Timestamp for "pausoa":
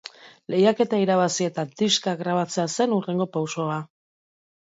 3.37-3.79